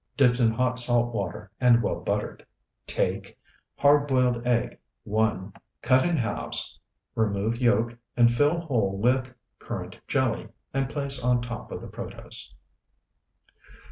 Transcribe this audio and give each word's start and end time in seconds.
Dipped 0.17 0.39
in 0.39 0.49
hot 0.49 0.79
salt 0.79 1.13
water, 1.13 1.51
and 1.61 1.83
well 1.83 1.99
buttered. 1.99 2.43
Take 2.87 3.37
Hard 3.77 4.07
boiled 4.07 4.47
egg, 4.47 4.79
1, 5.03 5.53
Cut 5.83 6.03
in 6.03 6.17
halves, 6.17 6.79
remove 7.13 7.61
yolk, 7.61 7.95
and 8.17 8.33
fill 8.33 8.61
hole 8.61 8.97
with 8.97 9.35
Currant 9.59 9.99
jelly, 10.07 10.49
And 10.73 10.89
place 10.89 11.23
on 11.23 11.39
top 11.39 11.71
of 11.71 11.81
the 11.81 11.87
protose. 11.87 12.51